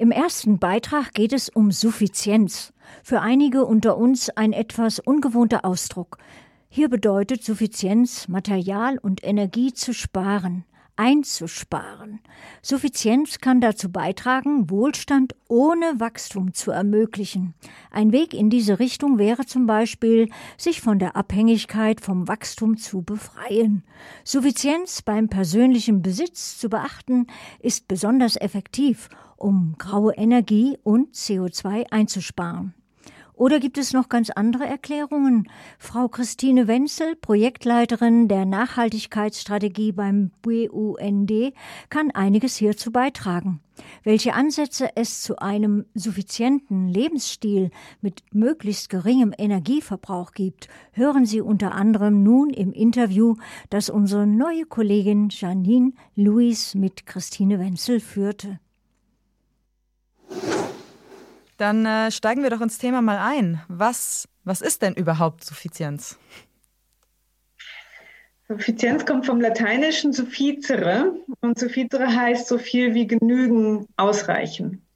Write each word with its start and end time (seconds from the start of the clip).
Im 0.00 0.12
ersten 0.12 0.58
Beitrag 0.58 1.12
geht 1.12 1.34
es 1.34 1.50
um 1.50 1.72
Suffizienz. 1.72 2.72
Für 3.02 3.20
einige 3.20 3.66
unter 3.66 3.98
uns 3.98 4.30
ein 4.30 4.54
etwas 4.54 4.98
ungewohnter 4.98 5.66
Ausdruck. 5.66 6.16
Hier 6.70 6.88
bedeutet 6.88 7.44
Suffizienz, 7.44 8.26
Material 8.26 8.96
und 8.96 9.22
Energie 9.22 9.74
zu 9.74 9.92
sparen 9.92 10.64
einzusparen. 11.00 12.20
Suffizienz 12.60 13.38
kann 13.38 13.62
dazu 13.62 13.90
beitragen, 13.90 14.68
Wohlstand 14.68 15.34
ohne 15.48 15.98
Wachstum 15.98 16.52
zu 16.52 16.72
ermöglichen. 16.72 17.54
Ein 17.90 18.12
Weg 18.12 18.34
in 18.34 18.50
diese 18.50 18.78
Richtung 18.78 19.16
wäre 19.16 19.46
zum 19.46 19.64
Beispiel, 19.64 20.28
sich 20.58 20.82
von 20.82 20.98
der 20.98 21.16
Abhängigkeit 21.16 22.02
vom 22.02 22.28
Wachstum 22.28 22.76
zu 22.76 23.00
befreien. 23.00 23.82
Suffizienz 24.24 25.00
beim 25.00 25.30
persönlichen 25.30 26.02
Besitz 26.02 26.58
zu 26.58 26.68
beachten, 26.68 27.28
ist 27.60 27.88
besonders 27.88 28.36
effektiv, 28.36 29.08
um 29.40 29.74
graue 29.78 30.12
Energie 30.14 30.78
und 30.84 31.14
CO2 31.14 31.90
einzusparen. 31.90 32.74
Oder 33.40 33.58
gibt 33.58 33.78
es 33.78 33.94
noch 33.94 34.10
ganz 34.10 34.28
andere 34.28 34.66
Erklärungen? 34.66 35.48
Frau 35.78 36.08
Christine 36.08 36.68
Wenzel, 36.68 37.16
Projektleiterin 37.16 38.28
der 38.28 38.44
Nachhaltigkeitsstrategie 38.44 39.92
beim 39.92 40.30
BUND, 40.42 41.54
kann 41.88 42.10
einiges 42.10 42.56
hierzu 42.56 42.92
beitragen. 42.92 43.60
Welche 44.02 44.34
Ansätze 44.34 44.90
es 44.94 45.22
zu 45.22 45.38
einem 45.38 45.86
suffizienten 45.94 46.86
Lebensstil 46.88 47.70
mit 48.02 48.22
möglichst 48.30 48.90
geringem 48.90 49.32
Energieverbrauch 49.38 50.32
gibt, 50.32 50.68
hören 50.92 51.24
Sie 51.24 51.40
unter 51.40 51.74
anderem 51.74 52.22
nun 52.22 52.50
im 52.50 52.72
Interview, 52.72 53.36
das 53.70 53.88
unsere 53.88 54.26
neue 54.26 54.66
Kollegin 54.66 55.30
Janine 55.30 55.92
Louis 56.14 56.74
mit 56.74 57.06
Christine 57.06 57.58
Wenzel 57.58 58.00
führte. 58.00 58.60
Dann 61.60 61.84
äh, 61.84 62.10
steigen 62.10 62.42
wir 62.42 62.48
doch 62.48 62.62
ins 62.62 62.78
Thema 62.78 63.02
mal 63.02 63.18
ein. 63.18 63.60
Was, 63.68 64.26
was 64.44 64.62
ist 64.62 64.80
denn 64.80 64.94
überhaupt 64.94 65.44
Suffizienz? 65.44 66.18
Suffizienz 68.48 69.04
kommt 69.04 69.26
vom 69.26 69.42
lateinischen 69.42 70.14
sufficere 70.14 71.14
und 71.42 71.58
sufficere 71.58 72.16
heißt 72.16 72.48
so 72.48 72.56
viel 72.56 72.94
wie 72.94 73.06
genügen, 73.06 73.86
ausreichen. 73.98 74.86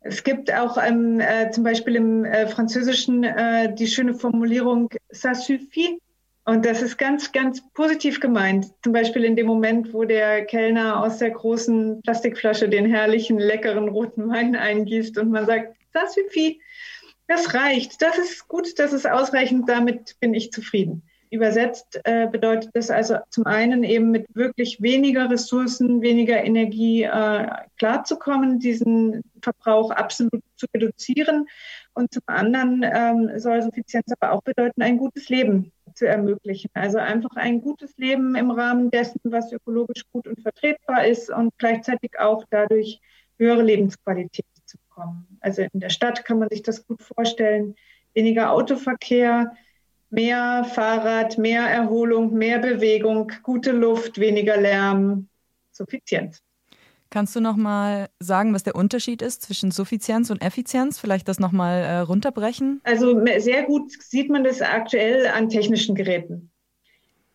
Es 0.00 0.24
gibt 0.24 0.50
auch 0.50 0.78
ähm, 0.82 1.20
äh, 1.20 1.50
zum 1.50 1.64
Beispiel 1.64 1.96
im 1.96 2.24
äh, 2.24 2.46
Französischen 2.46 3.22
äh, 3.22 3.74
die 3.74 3.86
schöne 3.86 4.14
Formulierung 4.14 4.88
ça 5.12 5.34
suffit 5.34 5.98
und 6.46 6.66
das 6.66 6.82
ist 6.82 6.98
ganz, 6.98 7.32
ganz 7.32 7.62
positiv 7.72 8.20
gemeint. 8.20 8.66
Zum 8.82 8.92
Beispiel 8.92 9.24
in 9.24 9.34
dem 9.34 9.46
Moment, 9.46 9.94
wo 9.94 10.04
der 10.04 10.44
Kellner 10.44 11.02
aus 11.02 11.18
der 11.18 11.30
großen 11.30 12.02
Plastikflasche 12.02 12.68
den 12.68 12.86
herrlichen, 12.86 13.38
leckeren 13.38 13.88
roten 13.88 14.28
Wein 14.28 14.54
eingießt 14.54 15.16
und 15.18 15.30
man 15.30 15.46
sagt, 15.46 15.76
das 15.92 16.16
ist 16.16 16.34
das 17.26 17.54
reicht, 17.54 18.02
das 18.02 18.18
ist 18.18 18.48
gut, 18.48 18.78
das 18.78 18.92
ist 18.92 19.08
ausreichend, 19.08 19.68
damit 19.68 20.16
bin 20.20 20.34
ich 20.34 20.52
zufrieden. 20.52 21.02
Übersetzt 21.30 21.98
äh, 22.04 22.28
bedeutet 22.30 22.70
das 22.74 22.90
also 22.90 23.16
zum 23.30 23.46
einen 23.46 23.82
eben 23.82 24.10
mit 24.10 24.26
wirklich 24.34 24.82
weniger 24.82 25.30
Ressourcen, 25.30 26.02
weniger 26.02 26.44
Energie 26.44 27.04
äh, 27.04 27.48
klarzukommen, 27.78 28.60
diesen 28.60 29.22
Verbrauch 29.40 29.90
absolut 29.90 30.42
zu 30.56 30.66
reduzieren. 30.74 31.46
Und 31.94 32.12
zum 32.12 32.22
anderen 32.26 32.84
ähm, 32.84 33.38
soll 33.38 33.62
Suffizienz 33.62 34.12
aber 34.20 34.32
auch 34.32 34.42
bedeuten, 34.42 34.82
ein 34.82 34.98
gutes 34.98 35.28
Leben 35.28 35.72
zu 35.94 36.06
ermöglichen. 36.06 36.70
Also 36.74 36.98
einfach 36.98 37.36
ein 37.36 37.60
gutes 37.60 37.96
Leben 37.96 38.34
im 38.34 38.50
Rahmen 38.50 38.90
dessen, 38.90 39.20
was 39.24 39.52
ökologisch 39.52 40.04
gut 40.12 40.26
und 40.26 40.40
vertretbar 40.40 41.06
ist 41.06 41.30
und 41.30 41.56
gleichzeitig 41.58 42.18
auch 42.18 42.44
dadurch 42.50 43.00
höhere 43.38 43.62
Lebensqualität 43.62 44.46
zu 44.64 44.78
bekommen. 44.78 45.26
Also 45.40 45.62
in 45.62 45.80
der 45.80 45.90
Stadt 45.90 46.24
kann 46.24 46.38
man 46.38 46.48
sich 46.50 46.62
das 46.62 46.86
gut 46.86 47.02
vorstellen. 47.02 47.74
Weniger 48.14 48.52
Autoverkehr, 48.52 49.52
mehr 50.10 50.64
Fahrrad, 50.64 51.38
mehr 51.38 51.62
Erholung, 51.62 52.34
mehr 52.34 52.58
Bewegung, 52.58 53.32
gute 53.42 53.72
Luft, 53.72 54.18
weniger 54.18 54.56
Lärm, 54.56 55.28
Suffizienz. 55.72 56.43
Kannst 57.10 57.36
du 57.36 57.40
noch 57.40 57.56
mal 57.56 58.08
sagen, 58.18 58.54
was 58.54 58.64
der 58.64 58.74
Unterschied 58.74 59.22
ist 59.22 59.42
zwischen 59.42 59.70
Suffizienz 59.70 60.30
und 60.30 60.42
Effizienz? 60.42 60.98
Vielleicht 60.98 61.28
das 61.28 61.38
noch 61.38 61.52
mal 61.52 61.78
äh, 61.78 61.98
runterbrechen? 61.98 62.80
Also 62.84 63.24
sehr 63.38 63.64
gut 63.64 63.92
sieht 64.02 64.30
man 64.30 64.42
das 64.42 64.62
aktuell 64.62 65.26
an 65.28 65.48
technischen 65.48 65.94
Geräten. 65.94 66.50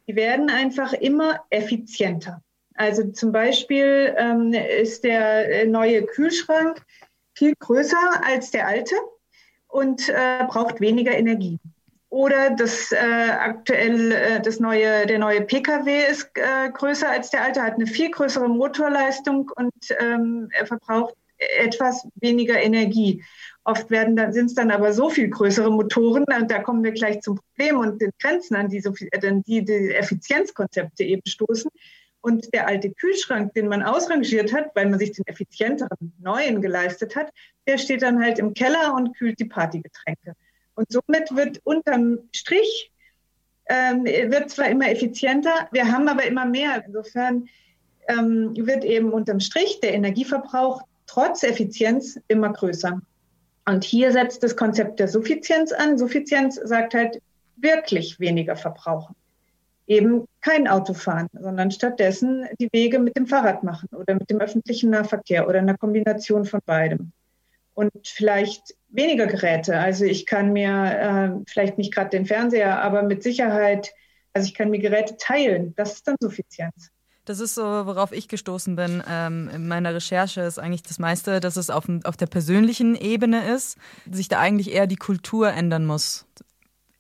Die 0.08 0.16
werden 0.16 0.50
einfach 0.50 0.94
immer 0.94 1.42
effizienter. 1.50 2.42
Also 2.74 3.12
zum 3.12 3.32
Beispiel 3.32 4.16
ähm, 4.18 4.54
ist 4.54 5.04
der 5.04 5.62
äh, 5.62 5.66
neue 5.66 6.06
Kühlschrank 6.06 6.82
viel 7.34 7.54
größer 7.60 8.24
als 8.26 8.52
der 8.52 8.68
alte 8.68 8.96
und 9.68 10.10
äh, 10.10 10.46
braucht 10.48 10.82
weniger 10.82 11.12
Energie. 11.12 11.60
Oder 12.10 12.50
das 12.56 12.92
äh, 12.92 12.98
aktuell 12.98 14.12
äh, 14.12 14.42
das 14.42 14.60
neue, 14.60 15.06
der 15.06 15.20
neue 15.20 15.42
Pkw 15.42 16.08
ist 16.10 16.32
äh, 16.36 16.72
größer 16.72 17.10
als 17.10 17.30
der 17.30 17.44
alte, 17.44 17.62
hat 17.62 17.76
eine 17.76 17.86
viel 17.86 18.10
größere 18.10 18.50
Motorleistung 18.50 19.52
und 19.56 19.74
ähm, 20.00 20.50
er 20.52 20.66
verbraucht 20.66 21.14
etwas 21.38 22.08
weniger 22.16 22.60
Energie. 22.60 23.24
Oft 23.64 23.92
werden 23.92 24.16
dann, 24.16 24.34
sind 24.34 24.48
es 24.48 24.56
dann 24.56 24.72
aber 24.72 24.92
so 24.94 25.10
viel 25.10 25.30
größere 25.30 25.72
Motoren 25.72 26.26
und 26.36 26.50
da 26.50 26.60
kommen 26.60 26.84
wir 26.84 26.92
gleich 26.92 27.22
zum 27.22 27.36
Problem 27.36 27.78
und 27.78 28.02
den 28.02 28.12
Grenzen, 28.20 28.56
an 28.56 28.70
die, 28.70 28.78
äh, 28.78 29.42
die, 29.46 29.64
die 29.64 29.94
Effizienzkonzepte 29.94 31.04
eben 31.04 31.22
stoßen. 31.28 31.70
Und 32.22 32.54
der 32.54 32.68
alte 32.68 32.92
Kühlschrank, 32.92 33.54
den 33.54 33.70
man 33.70 33.82
ausrangiert 33.82 34.52
hat, 34.52 34.76
weil 34.76 34.90
man 34.90 35.00
sich 35.00 35.14
den 35.14 35.26
effizienteren 35.28 36.14
neuen 36.20 36.62
geleistet 36.62 37.16
hat, 37.16 37.32
der 37.66 37.78
steht 37.78 38.02
dann 38.02 38.22
halt 38.22 38.40
im 38.40 38.54
Keller 38.54 38.94
und 38.94 39.16
kühlt 39.16 39.40
die 39.40 39.46
Partygetränke. 39.46 40.36
Und 40.80 40.90
somit 40.94 41.36
wird 41.36 41.60
unterm 41.66 42.20
Strich, 42.34 42.94
ähm, 43.68 44.06
wird 44.06 44.50
zwar 44.50 44.70
immer 44.70 44.90
effizienter, 44.90 45.68
wir 45.74 45.92
haben 45.92 46.08
aber 46.08 46.24
immer 46.24 46.46
mehr. 46.46 46.86
Insofern 46.88 47.50
ähm, 48.08 48.54
wird 48.56 48.86
eben 48.86 49.12
unterm 49.12 49.42
Strich 49.42 49.82
der 49.82 49.94
Energieverbrauch 49.94 50.82
trotz 51.06 51.44
Effizienz 51.44 52.18
immer 52.30 52.54
größer. 52.54 53.02
Und 53.66 53.84
hier 53.84 54.14
setzt 54.14 54.42
das 54.42 54.56
Konzept 54.56 55.02
der 55.02 55.10
Suffizienz 55.10 55.74
an. 55.74 55.98
Suffizienz 55.98 56.56
sagt 56.56 56.94
halt 56.94 57.22
wirklich 57.58 58.18
weniger 58.22 58.56
verbrauchen. 58.56 59.18
Eben 59.86 60.28
kein 60.40 60.66
Auto 60.66 60.94
fahren, 60.94 61.28
sondern 61.34 61.72
stattdessen 61.72 62.48
die 62.62 62.70
Wege 62.72 63.00
mit 63.00 63.18
dem 63.18 63.28
Fahrrad 63.28 63.64
machen 63.64 63.90
oder 63.92 64.14
mit 64.14 64.30
dem 64.30 64.40
öffentlichen 64.40 64.92
Nahverkehr 64.92 65.46
oder 65.46 65.60
einer 65.60 65.78
Kombination 65.78 66.46
von 66.46 66.62
beidem 66.66 67.12
und 67.80 67.92
vielleicht 68.08 68.76
weniger 68.90 69.28
Geräte. 69.28 69.78
Also 69.80 70.06
ich 70.06 70.26
kann 70.26 70.54
mir 70.54 70.70
äh, 70.70 71.52
vielleicht 71.52 71.78
nicht 71.78 71.94
gerade 71.94 72.10
den 72.10 72.26
Fernseher, 72.26 72.82
aber 72.82 73.04
mit 73.04 73.24
Sicherheit, 73.24 73.94
also 74.34 74.48
ich 74.48 74.54
kann 74.54 74.70
mir 74.70 74.80
Geräte 74.80 75.18
teilen. 75.18 75.74
Das 75.76 75.94
ist 75.94 76.08
dann 76.08 76.16
Suffizienz. 76.20 76.92
Das 77.26 77.40
ist 77.40 77.54
so, 77.54 77.62
worauf 77.62 78.12
ich 78.12 78.28
gestoßen 78.28 78.76
bin 78.76 79.04
ähm, 79.08 79.52
in 79.54 79.68
meiner 79.68 79.94
Recherche, 79.94 80.42
ist 80.42 80.58
eigentlich 80.58 80.82
das 80.82 80.98
meiste, 80.98 81.40
dass 81.40 81.58
es 81.58 81.70
auf, 81.70 81.86
auf 82.04 82.18
der 82.18 82.26
persönlichen 82.26 82.96
Ebene 82.96 83.48
ist, 83.54 83.78
sich 84.10 84.30
da 84.30 84.40
eigentlich 84.40 84.74
eher 84.74 84.88
die 84.88 84.96
Kultur 84.96 85.52
ändern 85.52 85.86
muss 85.86 86.26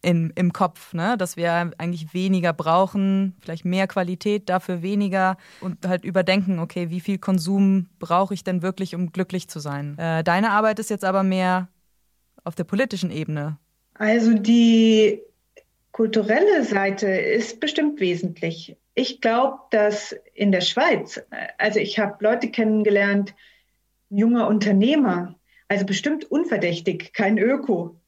in, 0.02 0.32
im 0.36 0.54
Kopf, 0.54 0.94
ne? 0.94 1.18
dass 1.18 1.36
wir 1.36 1.72
eigentlich 1.78 2.14
weniger 2.14 2.54
brauchen, 2.54 3.36
vielleicht 3.42 3.66
mehr 3.66 3.88
Qualität, 3.88 4.50
dafür 4.50 4.82
weniger 4.82 5.38
und 5.62 5.88
halt 5.88 6.06
überdenken, 6.06 6.60
okay, 6.60 6.90
wie 6.90 7.00
viel 7.00 7.18
Konsum 7.18 7.90
brauche 8.00 8.34
ich 8.34 8.44
denn 8.44 8.62
wirklich, 8.62 8.96
um 8.96 9.12
glücklich 9.12 9.50
zu 9.50 9.60
sein? 9.60 9.98
Äh, 9.98 10.24
deine 10.24 10.52
Arbeit 10.52 10.80
ist 10.80 10.90
jetzt 10.90 11.06
aber 11.06 11.24
mehr 11.24 11.68
auf 12.44 12.56
der 12.56 12.64
politischen 12.64 13.12
Ebene. 13.12 13.58
Also 13.96 14.34
die 14.34 15.22
kulturelle 15.92 16.64
Seite 16.64 17.08
ist 17.08 17.60
bestimmt 17.60 18.00
wesentlich. 18.00 18.78
Ich 18.96 19.20
glaube, 19.20 19.58
dass 19.72 20.16
in 20.34 20.52
der 20.54 20.62
Schweiz, 20.62 21.22
also 21.58 21.80
ich 21.80 22.00
habe 22.00 22.24
Leute 22.24 22.50
kennengelernt, 22.50 23.34
junger 24.10 24.48
Unternehmer, 24.48 25.36
also 25.68 25.86
bestimmt 25.86 26.32
unverdächtig, 26.32 27.12
kein 27.12 27.38
Öko, 27.38 28.00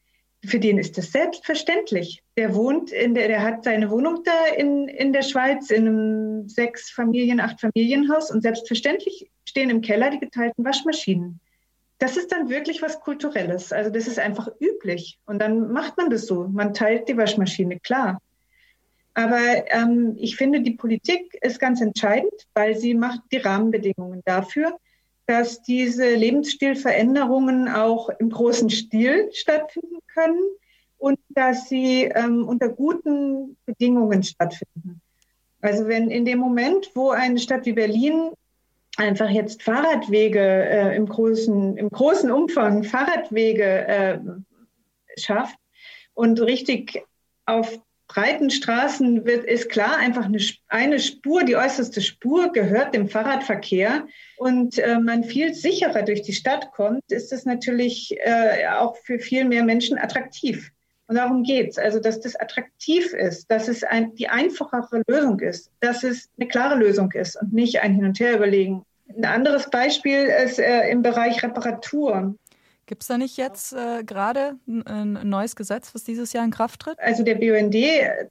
für 0.46 0.60
den 0.60 0.78
ist 0.80 0.98
das 0.98 1.12
selbstverständlich. 1.12 2.24
Der 2.38 2.56
wohnt 2.56 2.94
in 2.94 3.14
der, 3.14 3.28
der 3.28 3.44
hat 3.44 3.66
seine 3.66 3.92
Wohnung 3.92 4.24
da 4.24 4.56
in, 4.56 4.88
in 4.88 5.12
der 5.12 5.24
Schweiz 5.24 5.70
in 5.70 5.88
einem 5.88 6.48
sechs 6.48 6.90
Familien, 6.90 7.42
acht 7.42 7.60
Familienhaus 7.60 8.32
und 8.32 8.42
selbstverständlich 8.42 9.30
stehen 9.46 9.70
im 9.70 9.82
Keller 9.82 10.12
die 10.12 10.20
geteilten 10.20 10.64
Waschmaschinen. 10.64 11.41
Das 12.02 12.18
ist 12.18 12.32
dann 12.32 12.50
wirklich 12.50 12.82
was 12.82 13.00
Kulturelles. 13.00 13.72
Also 13.72 13.92
das 13.92 14.08
ist 14.08 14.18
einfach 14.18 14.48
üblich. 14.60 15.20
Und 15.28 15.38
dann 15.38 15.72
macht 15.72 15.98
man 15.98 16.10
das 16.10 16.26
so. 16.26 16.48
Man 16.48 16.74
teilt 16.74 17.08
die 17.08 17.16
Waschmaschine, 17.16 17.80
klar. 17.80 18.20
Aber 19.14 19.40
ähm, 19.68 20.16
ich 20.18 20.36
finde, 20.36 20.62
die 20.62 20.72
Politik 20.72 21.38
ist 21.42 21.60
ganz 21.60 21.80
entscheidend, 21.80 22.34
weil 22.56 22.76
sie 22.76 22.96
macht 22.96 23.20
die 23.32 23.38
Rahmenbedingungen 23.38 24.24
dafür, 24.26 24.80
dass 25.28 25.62
diese 25.62 26.16
Lebensstilveränderungen 26.16 27.70
auch 27.70 28.10
im 28.10 28.32
großen 28.32 28.72
Stil 28.72 29.30
stattfinden 29.32 30.00
können 30.12 30.42
und 30.98 31.20
dass 31.30 31.70
sie 31.70 32.06
ähm, 32.06 32.48
unter 32.48 32.70
guten 32.70 33.58
Bedingungen 33.68 34.24
stattfinden. 34.24 35.02
Also 35.62 35.88
wenn 35.88 36.10
in 36.10 36.26
dem 36.26 36.40
Moment, 36.40 36.90
wo 36.96 37.12
eine 37.12 37.38
Stadt 37.38 37.68
wie 37.68 37.74
Berlin 37.74 38.32
einfach 38.98 39.30
jetzt 39.30 39.64
Fahrradwege 39.64 40.40
äh, 40.40 40.96
im, 40.96 41.08
großen, 41.08 41.78
im 41.78 41.90
großen 41.90 42.32
Umfang 42.32 42.84
Fahrradwege 42.84 43.88
äh, 43.88 44.20
schafft 45.18 45.58
und 46.14 46.42
richtig 46.42 47.04
auf 47.46 47.80
breiten 48.08 48.50
Straßen 48.50 49.26
wird, 49.26 49.46
ist 49.46 49.70
klar, 49.70 49.98
einfach 49.98 50.26
eine, 50.26 50.40
eine 50.68 51.00
Spur, 51.00 51.44
die 51.44 51.56
äußerste 51.56 52.02
Spur 52.02 52.52
gehört 52.52 52.94
dem 52.94 53.08
Fahrradverkehr 53.08 54.06
und 54.38 54.78
äh, 54.80 55.00
man 55.00 55.24
viel 55.24 55.54
sicherer 55.54 56.04
durch 56.04 56.22
die 56.22 56.34
Stadt 56.34 56.74
kommt, 56.74 57.10
ist 57.10 57.32
das 57.32 57.46
natürlich 57.46 58.14
äh, 58.20 58.68
auch 58.78 58.98
für 58.98 59.18
viel 59.18 59.46
mehr 59.46 59.64
Menschen 59.64 59.98
attraktiv. 59.98 60.72
Und 61.12 61.18
darum 61.18 61.44
geht's. 61.44 61.78
Also, 61.78 62.00
dass 62.00 62.22
das 62.22 62.38
attraktiv 62.38 63.12
ist, 63.12 63.52
dass 63.52 63.68
es 63.68 63.84
ein, 63.84 64.16
die 64.16 64.30
einfachere 64.30 65.04
Lösung 65.08 65.42
ist, 65.42 65.70
dass 65.82 66.06
es 66.06 66.30
eine 66.40 66.48
klare 66.48 66.76
Lösung 66.76 67.12
ist 67.12 67.36
und 67.36 67.52
nicht 67.52 67.82
ein 67.82 67.96
Hin 67.96 68.06
und 68.06 68.18
Her 68.22 68.38
überlegen. 68.38 68.86
Ein 69.18 69.26
anderes 69.26 69.70
Beispiel 69.70 70.24
ist 70.24 70.58
äh, 70.58 70.90
im 70.90 71.02
Bereich 71.02 71.44
Reparatur. 71.44 72.36
Gibt 72.86 73.02
es 73.02 73.10
da 73.10 73.18
nicht 73.18 73.36
jetzt 73.36 73.74
äh, 73.74 74.06
gerade 74.06 74.56
ein, 74.66 74.88
ein, 74.88 75.28
neues 75.28 75.58
Gesetz, 75.58 75.94
was 75.94 76.06
dieses 76.06 76.32
Jahr 76.32 76.46
in 76.46 76.52
Kraft 76.52 76.80
tritt? 76.80 76.98
Also 76.98 77.24
der 77.24 77.36
BUND 77.36 77.76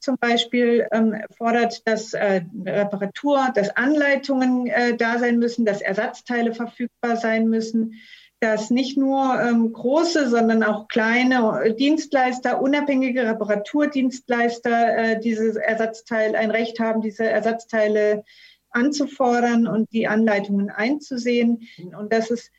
zum 0.01 0.17
Beispiel 0.17 0.87
ähm, 0.91 1.21
fordert, 1.37 1.87
dass 1.87 2.15
äh, 2.15 2.41
Reparatur, 2.65 3.51
dass 3.55 3.77
Anleitungen 3.77 4.69
äh, 4.69 4.97
da 4.97 5.19
sein 5.19 5.39
müssen, 5.39 5.67
dass 5.67 5.83
Ersatzteile 5.83 6.55
verfügbar 6.55 7.19
sein 7.19 7.47
müssen, 7.47 8.01
dass 8.41 8.71
nicht 8.71 8.97
nur 8.97 9.39
ähm, 9.39 9.73
große, 9.73 10.31
sondern 10.31 10.63
auch 10.63 10.89
kleine 10.89 11.75
Dienstleister, 11.79 12.63
unabhängige 12.63 13.27
Reparaturdienstleister 13.27 14.97
äh, 14.97 15.21
dieses 15.21 15.57
Ersatzteil 15.57 16.35
ein 16.35 16.51
Recht 16.51 16.81
haben, 16.81 17.03
diese 17.03 17.25
Ersatzteile 17.29 18.25
anzufordern 18.71 19.67
und 19.67 19.93
die 19.93 20.09
Anleitungen 20.09 20.71
einzusehen. 20.71 21.69
Und 21.99 22.13
dass 22.13 22.31
es 22.31 22.51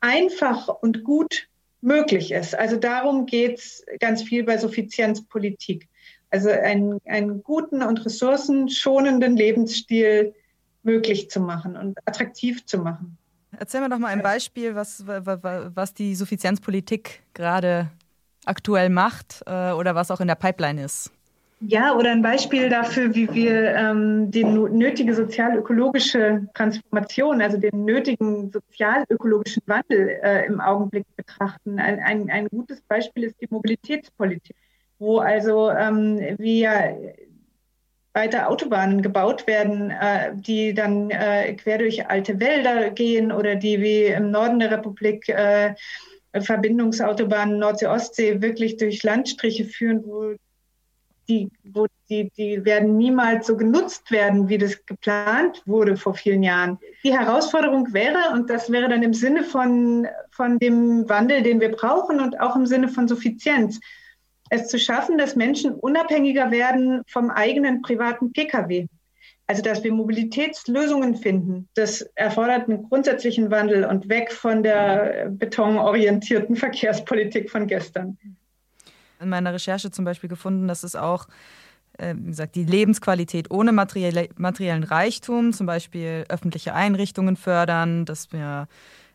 einfach 0.00 0.68
und 0.68 1.02
gut 1.02 1.48
möglich 1.80 2.30
ist. 2.32 2.54
Also 2.54 2.76
darum 2.76 3.24
geht 3.24 3.58
es 3.58 3.84
ganz 4.00 4.22
viel 4.22 4.44
bei 4.44 4.58
Suffizienzpolitik. 4.58 5.88
Also 6.30 6.50
einen, 6.50 7.00
einen 7.06 7.42
guten 7.42 7.82
und 7.82 8.04
ressourcenschonenden 8.04 9.36
Lebensstil 9.36 10.34
möglich 10.82 11.30
zu 11.30 11.40
machen 11.40 11.76
und 11.76 11.98
attraktiv 12.06 12.66
zu 12.66 12.78
machen. 12.78 13.18
Erzähl 13.58 13.80
mir 13.80 13.88
doch 13.88 13.98
mal 13.98 14.08
ein 14.08 14.22
Beispiel, 14.22 14.74
was, 14.74 15.04
was 15.06 15.94
die 15.94 16.14
Suffizienzpolitik 16.14 17.22
gerade 17.34 17.90
aktuell 18.44 18.88
macht 18.88 19.42
äh, 19.46 19.72
oder 19.72 19.94
was 19.94 20.10
auch 20.10 20.20
in 20.20 20.28
der 20.28 20.34
Pipeline 20.34 20.82
ist. 20.82 21.12
Ja, 21.64 21.94
oder 21.94 22.10
ein 22.10 22.22
Beispiel 22.22 22.68
dafür, 22.68 23.14
wie 23.14 23.32
wir 23.32 23.76
ähm, 23.76 24.32
die 24.32 24.42
nötige 24.42 25.14
sozial-ökologische 25.14 26.48
Transformation, 26.54 27.40
also 27.40 27.56
den 27.56 27.84
nötigen 27.84 28.50
sozial-ökologischen 28.50 29.62
Wandel 29.66 30.18
äh, 30.24 30.44
im 30.46 30.60
Augenblick 30.60 31.04
betrachten. 31.14 31.78
Ein, 31.78 32.00
ein, 32.00 32.30
ein 32.30 32.48
gutes 32.48 32.80
Beispiel 32.80 33.24
ist 33.24 33.40
die 33.40 33.46
Mobilitätspolitik, 33.48 34.56
wo 34.98 35.18
also 35.18 35.70
ähm, 35.70 36.18
wir 36.38 37.14
weiter 38.14 38.48
Autobahnen 38.48 39.02
gebaut 39.02 39.46
werden, 39.46 39.90
äh, 39.90 40.32
die 40.34 40.74
dann 40.74 41.10
äh, 41.10 41.54
quer 41.54 41.78
durch 41.78 42.06
alte 42.08 42.40
Wälder 42.40 42.90
gehen 42.90 43.32
oder 43.32 43.56
die 43.56 43.80
wie 43.80 44.06
im 44.06 44.30
Norden 44.30 44.58
der 44.58 44.70
Republik 44.70 45.28
äh, 45.28 45.74
Verbindungsautobahnen 46.38 47.58
Nordsee-Ostsee 47.58 48.40
wirklich 48.40 48.76
durch 48.76 49.02
Landstriche 49.02 49.64
führen, 49.64 50.02
wo 50.04 50.34
die, 51.28 51.50
wo 51.62 51.86
die, 52.08 52.30
die 52.36 52.64
werden 52.64 52.96
niemals 52.96 53.46
so 53.46 53.56
genutzt 53.56 54.10
werden, 54.10 54.48
wie 54.48 54.58
das 54.58 54.84
geplant 54.86 55.62
wurde 55.66 55.96
vor 55.96 56.14
vielen 56.14 56.42
Jahren. 56.42 56.78
Die 57.04 57.16
Herausforderung 57.16 57.92
wäre, 57.92 58.32
und 58.32 58.50
das 58.50 58.70
wäre 58.70 58.88
dann 58.88 59.02
im 59.02 59.14
Sinne 59.14 59.44
von, 59.44 60.06
von 60.30 60.58
dem 60.58 61.08
Wandel, 61.08 61.42
den 61.42 61.60
wir 61.60 61.70
brauchen 61.70 62.20
und 62.20 62.40
auch 62.40 62.56
im 62.56 62.66
Sinne 62.66 62.88
von 62.88 63.08
Suffizienz, 63.08 63.78
es 64.52 64.68
zu 64.68 64.78
schaffen, 64.78 65.18
dass 65.18 65.34
Menschen 65.34 65.74
unabhängiger 65.74 66.50
werden 66.50 67.02
vom 67.06 67.30
eigenen 67.30 67.82
privaten 67.82 68.32
Pkw. 68.32 68.86
Also, 69.46 69.62
dass 69.62 69.82
wir 69.82 69.92
Mobilitätslösungen 69.92 71.16
finden, 71.16 71.68
das 71.74 72.02
erfordert 72.14 72.68
einen 72.68 72.84
grundsätzlichen 72.88 73.50
Wandel 73.50 73.84
und 73.84 74.08
weg 74.08 74.30
von 74.32 74.62
der 74.62 75.28
betonorientierten 75.30 76.56
Verkehrspolitik 76.64 77.50
von 77.50 77.66
gestern 77.66 78.18
in 79.22 79.28
meiner 79.28 79.54
Recherche 79.54 79.90
zum 79.90 80.04
Beispiel 80.04 80.28
gefunden, 80.28 80.68
dass 80.68 80.82
es 80.82 80.96
auch, 80.96 81.28
äh, 81.98 82.14
wie 82.16 82.30
gesagt, 82.30 82.56
die 82.56 82.64
Lebensqualität 82.64 83.50
ohne 83.50 83.72
materielle, 83.72 84.28
materiellen 84.36 84.82
Reichtum, 84.82 85.52
zum 85.52 85.66
Beispiel 85.66 86.24
öffentliche 86.28 86.74
Einrichtungen 86.74 87.36
fördern, 87.36 88.04
dass 88.04 88.32
wir 88.32 88.68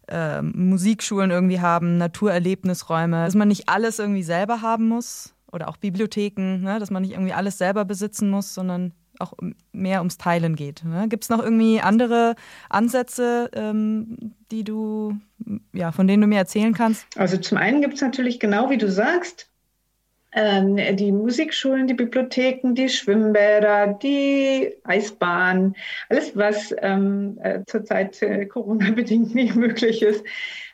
äh, 0.08 0.42
Musikschulen 0.42 1.32
irgendwie 1.32 1.62
haben, 1.62 1.98
Naturerlebnisräume, 1.98 3.26
dass 3.26 3.36
man 3.36 3.48
nicht 3.48 3.70
alles 3.70 4.00
irgendwie 4.00 4.24
selber 4.24 4.62
haben 4.62 4.88
muss 4.88 5.34
oder 5.52 5.68
auch 5.68 5.78
Bibliotheken, 5.78 6.60
ne? 6.62 6.80
dass 6.80 6.92
man 6.92 7.04
nicht 7.04 7.14
irgendwie 7.14 7.34
alles 7.34 7.58
selber 7.58 7.86
besitzen 7.86 8.30
muss, 8.30 8.54
sondern 8.54 8.94
auch 9.20 9.34
mehr 9.72 10.00
ums 10.00 10.18
Teilen 10.18 10.56
geht. 10.56 10.84
Ne? 10.84 11.08
Gibt 11.10 11.24
es 11.24 11.30
noch 11.30 11.42
irgendwie 11.42 11.82
andere 11.82 12.36
Ansätze, 12.70 13.50
ähm, 13.54 14.36
die 14.52 14.64
du, 14.64 15.18
ja, 15.74 15.92
von 15.92 16.08
denen 16.08 16.22
du 16.22 16.28
mir 16.28 16.38
erzählen 16.38 16.74
kannst? 16.74 17.06
Also 17.18 17.38
zum 17.38 17.58
einen 17.58 17.82
gibt 17.82 17.96
es 17.96 18.02
natürlich 18.02 18.40
genau 18.40 18.70
wie 18.70 18.78
du 18.78 18.90
sagst, 18.90 19.50
ähm, 19.50 19.57
die 20.36 21.12
Musikschulen, 21.12 21.88
die 21.88 21.94
Bibliotheken, 21.94 22.74
die 22.76 22.90
Schwimmbäder, 22.90 23.88
die 24.02 24.76
Eisbahn, 24.84 25.76
alles, 26.10 26.36
was 26.36 26.76
ähm, 26.80 27.40
äh, 27.42 27.62
zurzeit 27.66 28.22
äh, 28.22 28.46
Corona-bedingt 28.46 29.34
nicht 29.34 29.56
möglich 29.56 30.02
ist. 30.02 30.24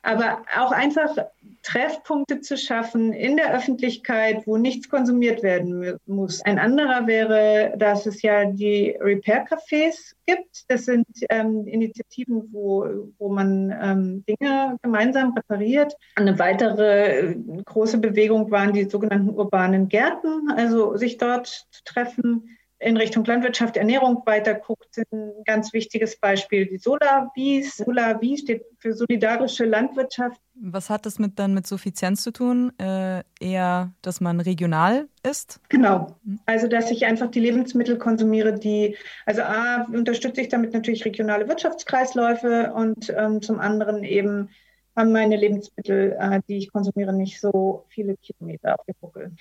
Aber 0.01 0.43
auch 0.57 0.71
einfach 0.71 1.15
Treffpunkte 1.63 2.41
zu 2.41 2.57
schaffen 2.57 3.13
in 3.13 3.37
der 3.37 3.55
Öffentlichkeit, 3.55 4.45
wo 4.45 4.57
nichts 4.57 4.89
konsumiert 4.89 5.41
werden 5.43 5.97
muss. 6.05 6.41
Ein 6.43 6.59
anderer 6.59 7.07
wäre, 7.07 7.73
dass 7.77 8.05
es 8.05 8.21
ja 8.21 8.45
die 8.45 8.95
Repair-Cafés 8.99 10.13
gibt. 10.25 10.65
Das 10.67 10.85
sind 10.85 11.07
ähm, 11.29 11.65
Initiativen, 11.65 12.49
wo, 12.51 12.85
wo 13.17 13.29
man 13.29 13.73
ähm, 13.81 14.25
Dinge 14.27 14.77
gemeinsam 14.81 15.33
repariert. 15.33 15.95
Eine 16.15 16.37
weitere 16.37 17.31
äh, 17.31 17.35
große 17.65 17.97
Bewegung 17.97 18.51
waren 18.51 18.73
die 18.73 18.89
sogenannten 18.89 19.29
urbanen 19.29 19.87
Gärten, 19.87 20.51
also 20.55 20.97
sich 20.97 21.17
dort 21.17 21.47
zu 21.47 21.83
treffen 21.85 22.49
in 22.83 22.97
Richtung 22.97 23.23
Landwirtschaft, 23.25 23.77
Ernährung 23.77 24.21
weiter 24.25 24.53
guckt, 24.55 24.93
sind 24.93 25.11
ein 25.11 25.31
ganz 25.45 25.73
wichtiges 25.73 26.17
Beispiel. 26.17 26.65
Die 26.65 26.77
Solarwies. 26.77 27.77
Solarwie 27.77 28.37
steht 28.37 28.65
für 28.79 28.93
solidarische 28.93 29.65
Landwirtschaft. 29.65 30.39
Was 30.55 30.89
hat 30.89 31.05
das 31.05 31.17
mit, 31.17 31.39
dann 31.39 31.53
mit 31.53 31.65
Suffizienz 31.65 32.21
zu 32.21 32.31
tun? 32.31 32.77
Äh, 32.77 33.23
eher, 33.39 33.91
dass 34.01 34.21
man 34.21 34.39
regional 34.39 35.07
ist? 35.23 35.59
Genau. 35.69 36.15
Also, 36.45 36.67
dass 36.67 36.91
ich 36.91 37.05
einfach 37.05 37.31
die 37.31 37.39
Lebensmittel 37.39 37.97
konsumiere, 37.97 38.53
die, 38.53 38.95
also 39.25 39.41
A, 39.43 39.83
unterstütze 39.91 40.41
ich 40.41 40.49
damit 40.49 40.73
natürlich 40.73 41.05
regionale 41.05 41.47
Wirtschaftskreisläufe 41.47 42.73
und 42.73 43.13
ähm, 43.17 43.41
zum 43.41 43.59
anderen 43.59 44.03
eben 44.03 44.49
haben 44.95 45.11
meine 45.11 45.35
Lebensmittel, 45.35 46.15
äh, 46.19 46.41
die 46.47 46.57
ich 46.57 46.71
konsumiere, 46.71 47.13
nicht 47.13 47.39
so 47.39 47.85
viele 47.89 48.15
Kilometer 48.17 48.79
auf 48.79 48.85
dem 48.85 48.95
Buckel. 49.01 49.31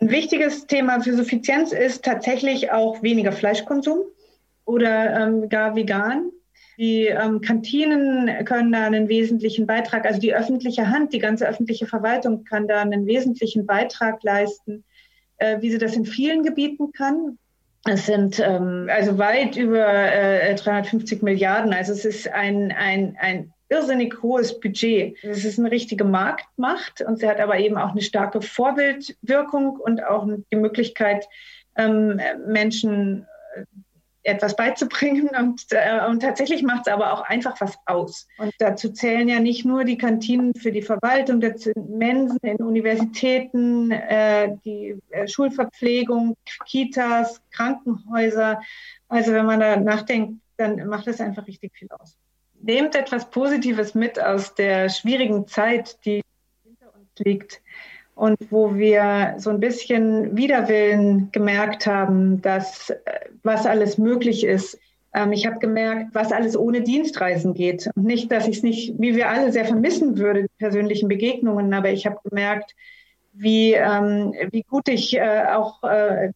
Ein 0.00 0.10
wichtiges 0.10 0.66
Thema 0.66 1.00
für 1.00 1.14
Suffizienz 1.14 1.72
ist 1.72 2.04
tatsächlich 2.04 2.72
auch 2.72 3.02
weniger 3.02 3.32
Fleischkonsum 3.32 4.00
oder 4.64 5.20
ähm, 5.20 5.48
gar 5.48 5.76
vegan. 5.76 6.30
Die 6.78 7.06
ähm, 7.06 7.40
Kantinen 7.40 8.44
können 8.44 8.72
da 8.72 8.84
einen 8.84 9.08
wesentlichen 9.08 9.66
Beitrag, 9.66 10.04
also 10.04 10.20
die 10.20 10.34
öffentliche 10.34 10.90
Hand, 10.90 11.12
die 11.14 11.18
ganze 11.18 11.48
öffentliche 11.48 11.86
Verwaltung 11.86 12.44
kann 12.44 12.68
da 12.68 12.82
einen 12.82 13.06
wesentlichen 13.06 13.64
Beitrag 13.64 14.22
leisten, 14.22 14.84
äh, 15.38 15.60
wie 15.62 15.70
sie 15.70 15.78
das 15.78 15.96
in 15.96 16.04
vielen 16.04 16.42
Gebieten 16.42 16.92
kann. 16.92 17.38
Es 17.88 18.06
sind 18.06 18.40
ähm, 18.40 18.88
also 18.90 19.16
weit 19.16 19.56
über 19.56 19.86
äh, 19.86 20.54
350 20.54 21.22
Milliarden. 21.22 21.72
Also 21.72 21.92
es 21.92 22.04
ist 22.04 22.28
ein, 22.28 22.72
ein, 22.72 23.16
ein 23.20 23.52
irrsinnig 23.68 24.22
hohes 24.22 24.58
Budget. 24.60 25.16
Es 25.22 25.44
ist 25.44 25.58
eine 25.58 25.70
richtige 25.70 26.04
Marktmacht 26.04 27.00
und 27.00 27.18
sie 27.18 27.28
hat 27.28 27.40
aber 27.40 27.58
eben 27.58 27.76
auch 27.76 27.90
eine 27.90 28.02
starke 28.02 28.40
Vorbildwirkung 28.40 29.76
und 29.76 30.04
auch 30.04 30.28
die 30.52 30.56
Möglichkeit, 30.56 31.26
ähm, 31.76 32.20
Menschen 32.46 33.26
äh, 33.54 33.64
etwas 34.22 34.56
beizubringen 34.56 35.30
und, 35.38 35.62
äh, 35.70 36.00
und 36.08 36.20
tatsächlich 36.20 36.62
macht 36.62 36.86
es 36.86 36.92
aber 36.92 37.12
auch 37.12 37.22
einfach 37.22 37.60
was 37.60 37.76
aus. 37.86 38.26
Und 38.38 38.52
dazu 38.58 38.92
zählen 38.92 39.28
ja 39.28 39.40
nicht 39.40 39.64
nur 39.64 39.84
die 39.84 39.98
Kantinen 39.98 40.54
für 40.54 40.72
die 40.72 40.82
Verwaltung, 40.82 41.40
dazu 41.40 41.70
Mensen 41.76 42.38
in 42.42 42.56
Universitäten, 42.56 43.90
äh, 43.90 44.56
die 44.64 44.96
äh, 45.10 45.28
Schulverpflegung, 45.28 46.36
Kitas, 46.66 47.40
Krankenhäuser. 47.50 48.60
Also 49.08 49.32
wenn 49.32 49.46
man 49.46 49.60
da 49.60 49.76
nachdenkt, 49.76 50.40
dann 50.56 50.86
macht 50.88 51.06
es 51.06 51.20
einfach 51.20 51.46
richtig 51.46 51.76
viel 51.76 51.88
aus 51.90 52.16
nehmt 52.66 52.94
etwas 52.96 53.30
Positives 53.30 53.94
mit 53.94 54.20
aus 54.20 54.54
der 54.54 54.88
schwierigen 54.88 55.46
Zeit, 55.46 56.04
die 56.04 56.22
hinter 56.64 56.92
uns 56.94 57.08
liegt 57.18 57.62
und 58.14 58.36
wo 58.50 58.74
wir 58.74 59.34
so 59.38 59.50
ein 59.50 59.60
bisschen 59.60 60.36
Widerwillen 60.36 61.30
gemerkt 61.32 61.86
haben, 61.86 62.42
dass 62.42 62.90
äh, 62.90 62.96
was 63.42 63.66
alles 63.66 63.98
möglich 63.98 64.44
ist. 64.44 64.78
Ähm, 65.14 65.32
ich 65.32 65.46
habe 65.46 65.58
gemerkt, 65.58 66.14
was 66.14 66.32
alles 66.32 66.56
ohne 66.56 66.82
Dienstreisen 66.82 67.54
geht. 67.54 67.88
Und 67.94 68.04
nicht, 68.04 68.32
dass 68.32 68.48
ich 68.48 68.56
es 68.58 68.62
nicht, 68.62 68.94
wie 68.98 69.14
wir 69.14 69.28
alle 69.30 69.52
sehr 69.52 69.64
vermissen 69.64 70.18
würde, 70.18 70.42
die 70.42 70.58
persönlichen 70.58 71.08
Begegnungen, 71.08 71.72
aber 71.72 71.90
ich 71.90 72.06
habe 72.06 72.18
gemerkt, 72.24 72.74
wie, 73.32 73.74
ähm, 73.74 74.32
wie 74.50 74.62
gut 74.62 74.88
ich 74.88 75.16
äh, 75.16 75.44
auch 75.52 75.82
äh, 75.84 76.32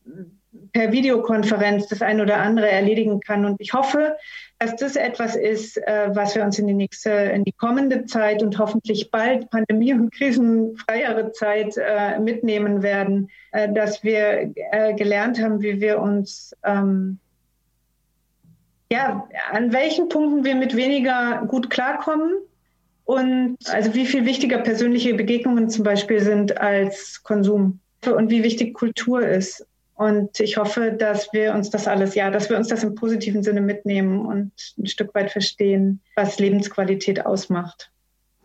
per 0.73 0.93
Videokonferenz 0.93 1.89
das 1.89 2.03
eine 2.03 2.23
oder 2.23 2.39
andere 2.39 2.71
erledigen 2.71 3.21
kann. 3.21 3.45
Und 3.45 3.61
ich 3.61 3.73
hoffe, 3.73 4.17
dass 4.59 4.77
das 4.77 4.97
etwas 4.97 5.37
ist, 5.37 5.77
äh, 5.79 6.11
was 6.13 6.35
wir 6.35 6.45
uns 6.45 6.59
in 6.59 6.67
die 6.67 6.75
nächste, 6.75 7.11
in 7.11 7.45
die 7.45 7.53
kommende 7.53 8.05
Zeit 8.07 8.43
und 8.43 8.59
hoffentlich 8.59 9.11
bald 9.11 9.51
pandemie- 9.51 9.95
und 9.95 10.13
krisenfreiere 10.13 11.33
Zeit 11.33 11.77
äh, 11.77 12.19
mitnehmen 12.19 12.83
werden, 12.83 13.31
äh, 13.53 13.73
dass 13.73 14.05
wir 14.05 14.53
gelernt 14.97 15.41
haben, 15.41 15.63
wie 15.63 15.81
wir 15.81 16.01
uns 16.01 16.55
ähm, 16.65 17.19
ja, 18.93 19.29
an 19.53 19.73
welchen 19.73 20.09
Punkten 20.09 20.45
wir 20.45 20.57
mit 20.57 20.77
weniger 20.77 21.45
gut 21.47 21.71
klarkommen 21.71 22.33
und 23.05 23.57
also 23.69 23.95
wie 23.95 24.07
viel 24.07 24.25
wichtiger 24.25 24.59
persönliche 24.59 25.15
Begegnungen 25.15 25.71
zum 25.71 25.85
Beispiel 25.85 26.21
sind 26.21 26.59
als 26.59 27.23
Konsum 27.23 27.81
und 28.05 28.31
wie 28.31 28.43
wichtig 28.43 28.75
Kultur 28.75 29.27
ist. 29.27 29.67
Und 30.01 30.41
ich 30.41 30.57
hoffe, 30.57 30.93
dass 30.93 31.31
wir 31.35 31.53
uns 31.53 31.69
das 31.69 31.87
alles, 31.87 32.15
ja, 32.15 32.31
dass 32.31 32.49
wir 32.49 32.57
uns 32.57 32.69
das 32.69 32.83
im 32.83 32.95
positiven 32.95 33.43
Sinne 33.43 33.61
mitnehmen 33.61 34.25
und 34.25 34.51
ein 34.79 34.87
Stück 34.87 35.15
weit 35.15 35.31
verstehen, 35.31 36.01
was 36.17 36.39
Lebensqualität 36.39 37.27
ausmacht. 37.27 37.93